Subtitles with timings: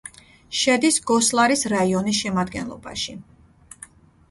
[0.61, 3.17] შედის გოსლარის რაიონის შემადგენლობაში.